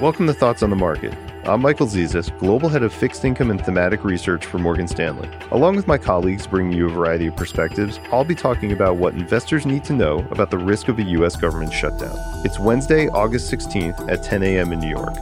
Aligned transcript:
Welcome 0.00 0.26
to 0.26 0.34
Thoughts 0.34 0.64
on 0.64 0.70
the 0.70 0.76
Market. 0.76 1.14
I'm 1.44 1.62
Michael 1.62 1.86
Zezas, 1.86 2.36
Global 2.40 2.68
Head 2.68 2.82
of 2.82 2.92
Fixed 2.92 3.24
Income 3.24 3.52
and 3.52 3.64
Thematic 3.64 4.02
Research 4.02 4.44
for 4.44 4.58
Morgan 4.58 4.88
Stanley. 4.88 5.30
Along 5.52 5.76
with 5.76 5.86
my 5.86 5.98
colleagues 5.98 6.48
bringing 6.48 6.72
you 6.72 6.86
a 6.86 6.90
variety 6.90 7.28
of 7.28 7.36
perspectives, 7.36 8.00
I'll 8.10 8.24
be 8.24 8.34
talking 8.34 8.72
about 8.72 8.96
what 8.96 9.14
investors 9.14 9.64
need 9.64 9.84
to 9.84 9.92
know 9.92 10.26
about 10.32 10.50
the 10.50 10.58
risk 10.58 10.88
of 10.88 10.98
a 10.98 11.02
U.S. 11.04 11.36
government 11.36 11.72
shutdown. 11.72 12.16
It's 12.44 12.58
Wednesday, 12.58 13.06
August 13.06 13.52
16th 13.52 14.10
at 14.10 14.24
10 14.24 14.42
a.m. 14.42 14.72
in 14.72 14.80
New 14.80 14.88
York. 14.88 15.14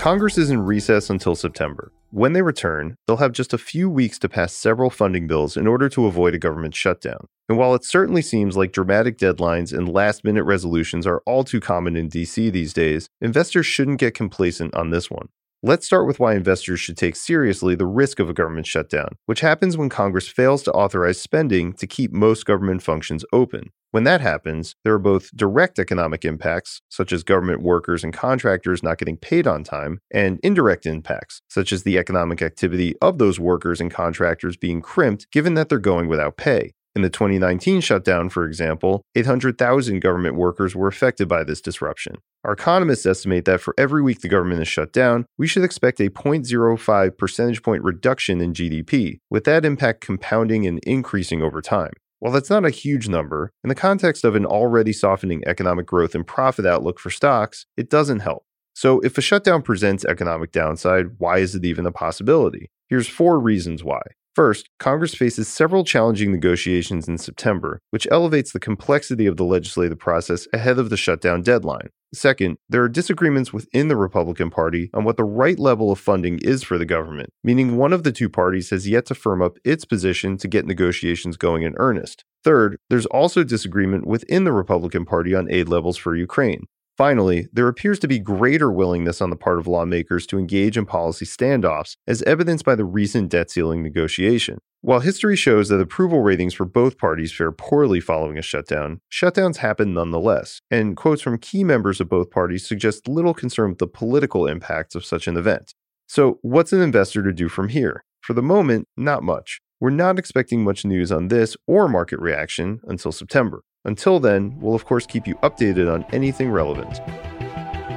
Congress 0.00 0.38
is 0.38 0.48
in 0.48 0.62
recess 0.62 1.10
until 1.10 1.34
September. 1.34 1.92
When 2.10 2.32
they 2.32 2.40
return, 2.40 2.96
they'll 3.06 3.18
have 3.18 3.32
just 3.32 3.52
a 3.52 3.58
few 3.58 3.90
weeks 3.90 4.18
to 4.20 4.30
pass 4.30 4.54
several 4.54 4.88
funding 4.88 5.26
bills 5.26 5.58
in 5.58 5.66
order 5.66 5.90
to 5.90 6.06
avoid 6.06 6.34
a 6.34 6.38
government 6.38 6.74
shutdown. 6.74 7.26
And 7.50 7.58
while 7.58 7.74
it 7.74 7.84
certainly 7.84 8.22
seems 8.22 8.56
like 8.56 8.72
dramatic 8.72 9.18
deadlines 9.18 9.76
and 9.76 9.92
last 9.92 10.24
minute 10.24 10.44
resolutions 10.44 11.06
are 11.06 11.20
all 11.26 11.44
too 11.44 11.60
common 11.60 11.96
in 11.96 12.08
DC 12.08 12.50
these 12.50 12.72
days, 12.72 13.10
investors 13.20 13.66
shouldn't 13.66 14.00
get 14.00 14.14
complacent 14.14 14.74
on 14.74 14.88
this 14.88 15.10
one. 15.10 15.28
Let's 15.62 15.84
start 15.84 16.06
with 16.06 16.18
why 16.18 16.36
investors 16.36 16.80
should 16.80 16.96
take 16.96 17.14
seriously 17.14 17.74
the 17.74 17.84
risk 17.84 18.18
of 18.18 18.30
a 18.30 18.32
government 18.32 18.66
shutdown, 18.66 19.18
which 19.26 19.40
happens 19.40 19.76
when 19.76 19.90
Congress 19.90 20.26
fails 20.26 20.62
to 20.62 20.72
authorize 20.72 21.20
spending 21.20 21.74
to 21.74 21.86
keep 21.86 22.12
most 22.12 22.46
government 22.46 22.82
functions 22.82 23.26
open. 23.30 23.68
When 23.90 24.04
that 24.04 24.22
happens, 24.22 24.74
there 24.84 24.94
are 24.94 24.98
both 24.98 25.36
direct 25.36 25.78
economic 25.78 26.24
impacts, 26.24 26.80
such 26.88 27.12
as 27.12 27.22
government 27.22 27.60
workers 27.60 28.02
and 28.02 28.10
contractors 28.10 28.82
not 28.82 28.96
getting 28.96 29.18
paid 29.18 29.46
on 29.46 29.62
time, 29.62 30.00
and 30.10 30.40
indirect 30.42 30.86
impacts, 30.86 31.42
such 31.50 31.72
as 31.74 31.82
the 31.82 31.98
economic 31.98 32.40
activity 32.40 32.94
of 33.02 33.18
those 33.18 33.38
workers 33.38 33.82
and 33.82 33.90
contractors 33.90 34.56
being 34.56 34.80
crimped 34.80 35.30
given 35.30 35.52
that 35.54 35.68
they're 35.68 35.78
going 35.78 36.08
without 36.08 36.38
pay. 36.38 36.72
In 36.96 37.02
the 37.02 37.10
2019 37.10 37.80
shutdown, 37.80 38.30
for 38.30 38.44
example, 38.44 39.02
800,000 39.14 40.00
government 40.00 40.34
workers 40.34 40.74
were 40.74 40.88
affected 40.88 41.28
by 41.28 41.44
this 41.44 41.60
disruption. 41.60 42.16
Our 42.42 42.52
economists 42.52 43.06
estimate 43.06 43.44
that 43.44 43.60
for 43.60 43.74
every 43.78 44.02
week 44.02 44.22
the 44.22 44.28
government 44.28 44.60
is 44.60 44.66
shut 44.66 44.92
down, 44.92 45.26
we 45.38 45.46
should 45.46 45.62
expect 45.62 46.00
a 46.00 46.10
0.05 46.10 47.16
percentage 47.16 47.62
point 47.62 47.84
reduction 47.84 48.40
in 48.40 48.54
GDP, 48.54 49.18
with 49.30 49.44
that 49.44 49.64
impact 49.64 50.00
compounding 50.00 50.66
and 50.66 50.80
increasing 50.82 51.42
over 51.42 51.62
time. 51.62 51.92
While 52.18 52.32
that's 52.32 52.50
not 52.50 52.66
a 52.66 52.70
huge 52.70 53.08
number, 53.08 53.52
in 53.62 53.68
the 53.68 53.74
context 53.76 54.24
of 54.24 54.34
an 54.34 54.44
already 54.44 54.92
softening 54.92 55.44
economic 55.46 55.86
growth 55.86 56.16
and 56.16 56.26
profit 56.26 56.66
outlook 56.66 56.98
for 56.98 57.10
stocks, 57.10 57.66
it 57.76 57.88
doesn't 57.88 58.20
help. 58.20 58.44
So, 58.74 58.98
if 59.00 59.16
a 59.16 59.22
shutdown 59.22 59.62
presents 59.62 60.04
economic 60.04 60.50
downside, 60.50 61.18
why 61.18 61.38
is 61.38 61.54
it 61.54 61.64
even 61.64 61.86
a 61.86 61.92
possibility? 61.92 62.70
Here's 62.88 63.08
four 63.08 63.38
reasons 63.38 63.84
why. 63.84 64.02
First, 64.36 64.68
Congress 64.78 65.14
faces 65.14 65.48
several 65.48 65.84
challenging 65.84 66.30
negotiations 66.30 67.08
in 67.08 67.18
September, 67.18 67.80
which 67.90 68.06
elevates 68.10 68.52
the 68.52 68.60
complexity 68.60 69.26
of 69.26 69.36
the 69.36 69.44
legislative 69.44 69.98
process 69.98 70.46
ahead 70.52 70.78
of 70.78 70.88
the 70.88 70.96
shutdown 70.96 71.42
deadline. 71.42 71.88
Second, 72.12 72.56
there 72.68 72.82
are 72.82 72.88
disagreements 72.88 73.52
within 73.52 73.88
the 73.88 73.96
Republican 73.96 74.50
Party 74.50 74.90
on 74.94 75.04
what 75.04 75.16
the 75.16 75.24
right 75.24 75.58
level 75.58 75.92
of 75.92 75.98
funding 75.98 76.38
is 76.42 76.62
for 76.62 76.78
the 76.78 76.84
government, 76.84 77.30
meaning 77.44 77.76
one 77.76 77.92
of 77.92 78.02
the 78.02 78.12
two 78.12 78.28
parties 78.28 78.70
has 78.70 78.88
yet 78.88 79.06
to 79.06 79.14
firm 79.14 79.42
up 79.42 79.58
its 79.64 79.84
position 79.84 80.36
to 80.38 80.48
get 80.48 80.66
negotiations 80.66 81.36
going 81.36 81.62
in 81.62 81.74
earnest. 81.78 82.24
Third, 82.42 82.78
there's 82.88 83.06
also 83.06 83.44
disagreement 83.44 84.06
within 84.06 84.44
the 84.44 84.52
Republican 84.52 85.04
Party 85.04 85.34
on 85.34 85.50
aid 85.50 85.68
levels 85.68 85.96
for 85.96 86.16
Ukraine. 86.16 86.66
Finally, 87.00 87.48
there 87.50 87.66
appears 87.66 87.98
to 87.98 88.06
be 88.06 88.18
greater 88.18 88.70
willingness 88.70 89.22
on 89.22 89.30
the 89.30 89.34
part 89.34 89.58
of 89.58 89.66
lawmakers 89.66 90.26
to 90.26 90.38
engage 90.38 90.76
in 90.76 90.84
policy 90.84 91.24
standoffs, 91.24 91.96
as 92.06 92.20
evidenced 92.24 92.62
by 92.62 92.74
the 92.74 92.84
recent 92.84 93.30
debt 93.30 93.50
ceiling 93.50 93.82
negotiation. 93.82 94.58
While 94.82 95.00
history 95.00 95.34
shows 95.34 95.70
that 95.70 95.80
approval 95.80 96.20
ratings 96.20 96.52
for 96.52 96.66
both 96.66 96.98
parties 96.98 97.32
fare 97.32 97.52
poorly 97.52 98.00
following 98.00 98.36
a 98.36 98.42
shutdown, 98.42 99.00
shutdowns 99.10 99.56
happen 99.56 99.94
nonetheless, 99.94 100.60
and 100.70 100.94
quotes 100.94 101.22
from 101.22 101.38
key 101.38 101.64
members 101.64 102.02
of 102.02 102.10
both 102.10 102.30
parties 102.30 102.68
suggest 102.68 103.08
little 103.08 103.32
concern 103.32 103.70
with 103.70 103.78
the 103.78 103.86
political 103.86 104.46
impacts 104.46 104.94
of 104.94 105.02
such 105.02 105.26
an 105.26 105.38
event. 105.38 105.72
So, 106.06 106.38
what's 106.42 106.74
an 106.74 106.82
investor 106.82 107.22
to 107.22 107.32
do 107.32 107.48
from 107.48 107.70
here? 107.70 108.04
For 108.20 108.34
the 108.34 108.42
moment, 108.42 108.88
not 108.98 109.22
much. 109.22 109.62
We're 109.80 109.88
not 109.88 110.18
expecting 110.18 110.62
much 110.62 110.84
news 110.84 111.10
on 111.10 111.28
this 111.28 111.56
or 111.66 111.88
market 111.88 112.18
reaction 112.18 112.82
until 112.86 113.10
September. 113.10 113.62
Until 113.86 114.20
then, 114.20 114.54
we'll 114.60 114.74
of 114.74 114.84
course 114.84 115.06
keep 115.06 115.26
you 115.26 115.36
updated 115.36 115.92
on 115.92 116.04
anything 116.12 116.50
relevant. 116.50 117.00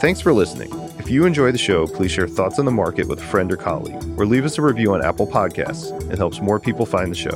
Thanks 0.00 0.20
for 0.20 0.32
listening. 0.32 0.70
If 0.98 1.08
you 1.08 1.24
enjoy 1.24 1.52
the 1.52 1.58
show, 1.58 1.86
please 1.86 2.10
share 2.10 2.26
thoughts 2.26 2.58
on 2.58 2.64
the 2.64 2.72
market 2.72 3.06
with 3.06 3.20
a 3.20 3.24
friend 3.24 3.50
or 3.52 3.56
colleague, 3.56 4.02
or 4.18 4.26
leave 4.26 4.44
us 4.44 4.58
a 4.58 4.62
review 4.62 4.92
on 4.92 5.04
Apple 5.04 5.26
Podcasts. 5.26 5.92
It 6.12 6.18
helps 6.18 6.40
more 6.40 6.58
people 6.58 6.84
find 6.84 7.12
the 7.12 7.16
show. 7.16 7.30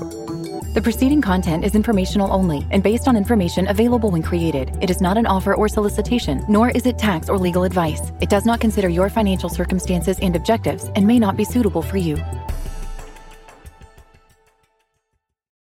The 0.75 0.81
preceding 0.83 1.21
content 1.21 1.65
is 1.65 1.75
informational 1.75 2.33
only 2.33 2.67
and 2.71 2.83
based 2.83 3.07
on 3.07 3.17
information 3.17 3.69
available 3.69 4.11
when 4.11 4.23
created. 4.23 4.77
It 4.81 4.91
is 4.91 5.01
not 5.01 5.19
an 5.19 5.27
offer 5.27 5.55
or 5.55 5.69
solicitation, 5.69 6.45
nor 6.49 6.71
is 6.71 6.87
it 6.87 6.99
tax 6.99 7.29
or 7.29 7.39
legal 7.39 7.63
advice. 7.65 8.11
It 8.21 8.31
does 8.31 8.47
not 8.47 8.59
consider 8.61 8.89
your 8.89 9.11
financial 9.11 9.51
circumstances 9.51 10.19
and 10.21 10.35
objectives 10.35 10.91
and 10.97 11.07
may 11.07 11.19
not 11.19 11.37
be 11.37 11.45
suitable 11.45 11.83
for 11.83 11.99
you. 11.99 12.17